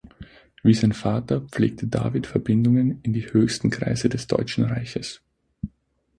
Wie 0.63 0.73
sein 0.73 0.93
Vater 0.93 1.41
pflegte 1.41 1.85
David 1.85 2.25
Verbindungen 2.25 2.99
in 3.03 3.13
die 3.13 3.31
höchsten 3.31 3.69
Kreise 3.69 4.09
des 4.09 4.25
Deutschen 4.25 4.63
Reiches. 4.65 5.21